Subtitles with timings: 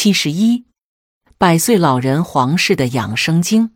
[0.00, 0.64] 七十一，
[1.38, 3.72] 百岁老人黄氏的养生经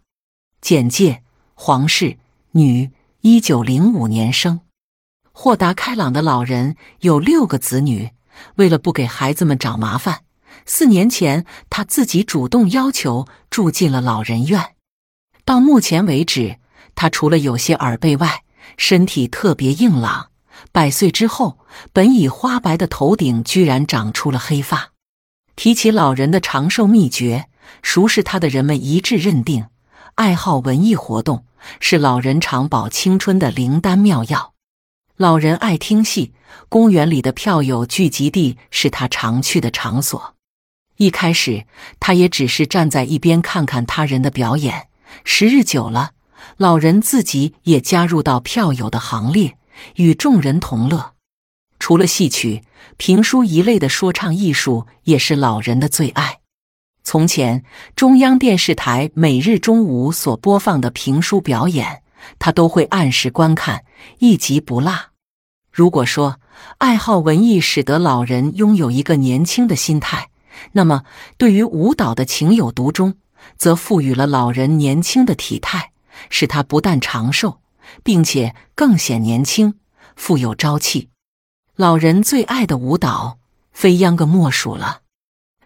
[0.60, 2.16] 简介：黄氏，
[2.52, 4.60] 女，一九零五年生，
[5.32, 8.12] 豁达开朗的老人，有六个子女。
[8.54, 10.22] 为了不给孩子们找麻烦，
[10.64, 14.76] 四年前他自己主动要求住进了老人院。
[15.44, 16.60] 到目前为止，
[16.94, 18.44] 他除了有些耳背外，
[18.76, 20.30] 身体特别硬朗。
[20.70, 21.58] 百岁之后，
[21.92, 24.91] 本已花白的头顶居然长出了黑发。
[25.56, 27.48] 提起老人的长寿秘诀，
[27.82, 29.66] 熟识他的人们一致认定，
[30.14, 31.44] 爱好文艺活动
[31.78, 34.54] 是老人长保青春的灵丹妙药。
[35.16, 36.32] 老人爱听戏，
[36.68, 40.34] 公园里的票友聚集地是他常去的场所。
[40.96, 41.64] 一开始，
[42.00, 44.88] 他也只是站在一边看看他人的表演。
[45.24, 46.12] 时日久了，
[46.56, 49.58] 老人自己也加入到票友的行列，
[49.96, 51.11] 与众人同乐。
[51.82, 52.62] 除了戏曲、
[52.96, 56.38] 评书一类的说唱艺术，也是老人的最爱。
[57.02, 57.64] 从前，
[57.96, 62.04] 中央电视台每日中午所播放的评书表演，
[62.38, 63.84] 他都会按时观看，
[64.20, 64.94] 一集不落。
[65.72, 66.38] 如果说
[66.78, 70.30] 爱好文艺使得老人拥有一个年轻的心态，
[70.70, 71.02] 那么
[71.36, 73.16] 对于舞蹈的情有独钟。
[73.58, 75.90] 则赋予了老人年轻的体态，
[76.30, 77.58] 使他不但长寿，
[78.04, 79.74] 并且更显年轻、
[80.14, 81.08] 富有朝气。
[81.76, 83.38] 老人最爱的舞蹈，
[83.72, 85.00] 非秧歌莫属了。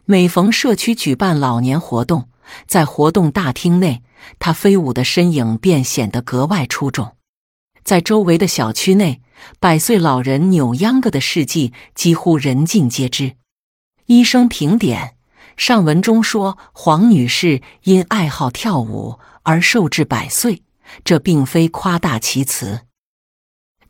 [0.04, 2.28] 每逢社区举办老年活动，
[2.68, 4.04] 在活动大厅内，
[4.38, 7.16] 他飞舞的身影便显得格外出众。
[7.82, 9.20] 在周围的小区内，
[9.58, 13.34] 百岁老人扭秧歌的事迹几乎人尽皆知。
[14.06, 15.16] 医生评点。
[15.56, 20.62] 上文中说，黄女士因爱好跳舞而寿至百岁，
[21.02, 22.86] 这并非夸大其词。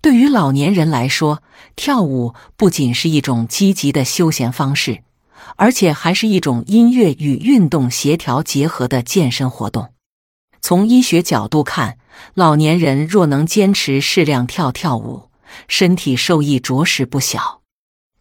[0.07, 1.43] 对于老年人来说，
[1.75, 5.03] 跳舞不仅是一种积极的休闲方式，
[5.57, 9.89] 而且还是一种音乐与运动协调结合的健身活动。
[10.61, 11.99] 从医学角度看，
[12.35, 15.29] 老年人若能坚持适量跳跳舞，
[15.67, 17.63] 身体受益着实不小。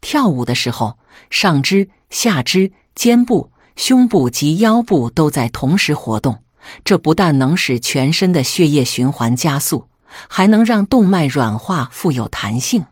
[0.01, 0.97] 跳舞的时候，
[1.29, 2.71] 上肢、下肢。
[2.95, 6.39] 肩部、胸部及腰部都在同时活动，
[6.83, 9.85] 这不但能使全身的血液循环加速，
[10.27, 12.85] 还能让动脉软化、富有弹性。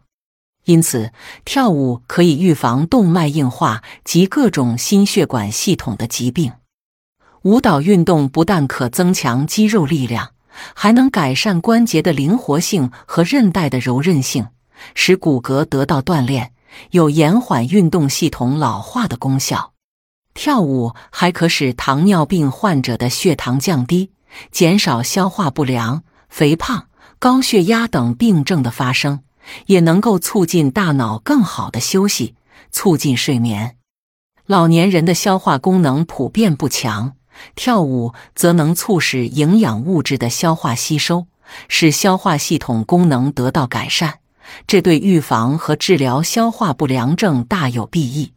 [0.66, 1.12] 因此，
[1.44, 6.54] 跳舞可以预防动脉硬化及各种心血管系统的疾病。
[7.42, 10.32] 舞蹈运动不但可增强肌肉力量，
[10.74, 14.48] 还能改善关节的灵活性和韧带的柔韧性，
[14.96, 16.54] 使骨骼得到锻炼，
[16.92, 19.74] 有延缓运动系统老化的功效。
[20.34, 24.12] 跳舞还可使糖尿病患者的血糖降低，
[24.50, 26.88] 减少消化不良、肥胖、
[27.24, 29.22] 高血压等病症的发生，
[29.68, 32.36] 也能够促进大脑更好的休息，
[32.70, 33.78] 促进睡眠。
[34.46, 37.14] 老年人的消化功能普遍不强，
[37.56, 41.28] 跳舞则能促使营养物质的消化吸收，
[41.70, 44.16] 使消化系统功能得到改善，
[44.68, 48.34] 这对预防和治疗消化不良症大有裨益。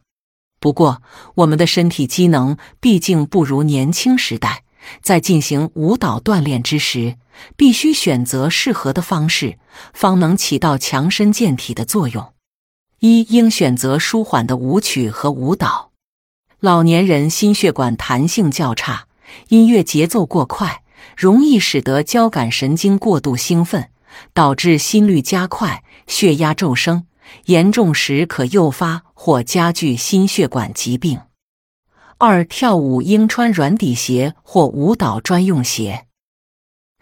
[0.61, 1.03] 不过，
[1.35, 4.63] 我们的身体机能毕竟不如年轻时代，
[5.03, 7.17] 在进行舞蹈锻炼之时，
[7.57, 9.59] 必须选择适合的方式，
[9.93, 12.33] 方能起到强身健体的作用。
[13.01, 15.91] 一应选择舒缓的舞曲和舞蹈。
[16.61, 19.07] 老年人心血管弹性较差，
[19.49, 20.83] 音乐节奏过快，
[21.17, 23.91] 容易使得交感神经过度兴奋，
[24.33, 27.07] 导致心率加快、血压骤升。
[27.47, 31.21] 严重时可诱发或加剧心血管疾病。
[32.19, 36.07] 二、跳舞应穿软底鞋或舞蹈专用鞋。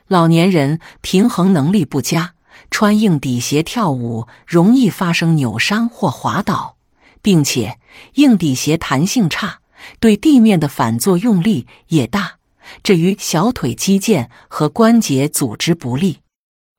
[0.09, 2.35] 老年人平衡能力不佳，
[2.69, 6.77] 穿硬底鞋跳舞容易发生扭伤或滑倒，
[7.23, 7.79] 并且
[8.15, 9.61] 硬底鞋弹性差，
[10.01, 12.39] 对地面的反作用力也大，
[12.83, 16.19] 这与小腿肌腱和关节组织不利。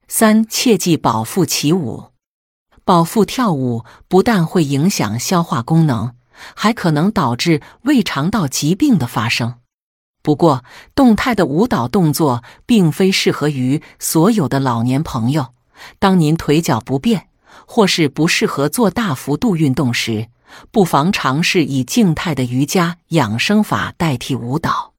[0.09, 2.11] 三、切忌饱腹起舞。
[2.83, 6.13] 饱腹跳舞不但会影响消化功能，
[6.55, 9.55] 还可能导致胃肠道疾病的发生。
[10.21, 10.63] 不过，
[10.95, 15.53] 动态的舞蹈动作并非适合于所有的老年朋友。
[15.99, 17.27] 当您腿脚不便，
[17.67, 20.29] 或是不适合做大幅度运动时，
[20.71, 24.93] 不妨尝试以静态的瑜伽养生法代替舞蹈。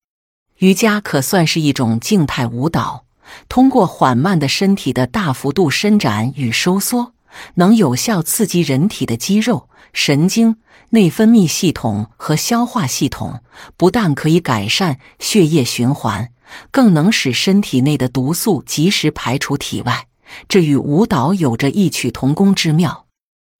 [0.58, 3.06] 瑜伽可算是一种静态舞蹈，
[3.48, 7.14] 通过缓慢的身体的大幅度伸展与收缩。
[7.54, 10.56] 能有效刺激人体的肌肉、神经、
[10.90, 13.40] 内分泌系统和消化系统，
[13.76, 16.30] 不但可以改善血液循环，
[16.70, 20.06] 更能使身体内的毒素及时排出体外。
[20.48, 23.06] 这与舞蹈有着异曲同工之妙，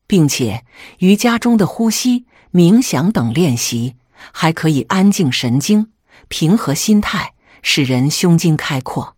[0.07, 0.65] 并且
[0.99, 3.95] 瑜伽中的呼吸、冥想等练习，
[4.33, 5.93] 还可以安静神经、
[6.29, 9.16] 平和心态，使人胸襟开阔。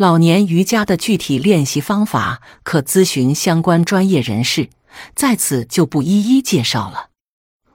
[0.00, 4.70] 老年瑜伽的具体练习方法，可咨询相关专业人士，
[5.14, 7.10] 在此就不一一介绍了。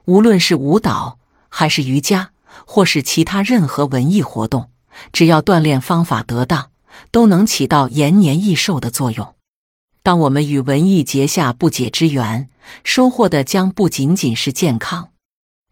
[0.06, 1.20] 无论是舞蹈，
[1.50, 2.32] 还是瑜伽，
[2.66, 4.72] 或是其他任何文艺活动，
[5.14, 6.72] 只要锻炼方法得当，
[7.12, 9.36] 都能起到延年益寿的作用。
[10.02, 12.50] 当我们与文艺结下不解之缘，
[12.84, 15.10] 收获的将不仅仅是健康。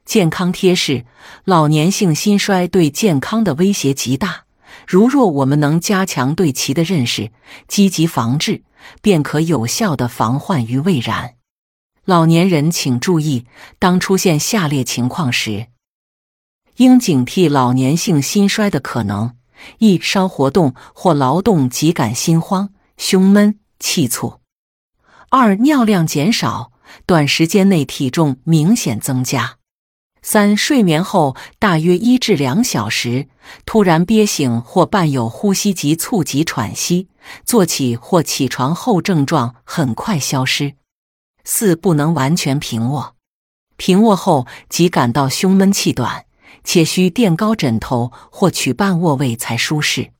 [0.06, 1.06] 健康贴士：
[1.46, 4.43] 老年性心衰对健康的威胁极大。
[4.88, 7.32] 如若我们能加强对其的认识，
[7.68, 8.64] 积极防治，
[9.02, 11.36] 便可有效的防患于未然。
[12.06, 13.46] 老年人请注意：
[13.80, 15.68] 当出现下列情况时，
[16.78, 19.36] 应警惕老年性心衰的可能：
[19.80, 23.60] 一、稍活动或劳动即感心慌、胸闷。
[23.80, 24.40] 气促。
[25.30, 26.72] 二、尿量减少，
[27.06, 29.58] 短时间内体重明显增加。
[30.26, 33.28] 三、睡眠后大约一至两小时，
[33.66, 37.10] 突然憋醒或伴有呼吸急促及喘息，
[37.46, 40.76] 坐起或起床后症状很快消失。
[41.44, 43.16] 四、不能完全平卧，
[43.76, 46.26] 平卧后即感到胸闷气短，
[46.64, 50.12] 且需垫高枕头或取半卧位才舒适。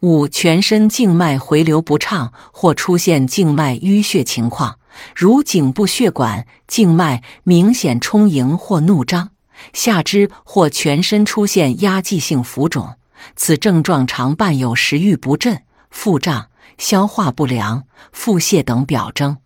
[0.00, 4.78] 五、全身静脉回流不畅或出现静脉淤血情况，
[5.14, 9.30] 如颈部血管静脉明显充盈或怒张，
[9.72, 12.94] 下肢或全身出现压迹性浮肿，
[13.36, 16.48] 此症状常伴有食欲不振、腹胀、
[16.78, 19.38] 消化不良、腹泻等表征。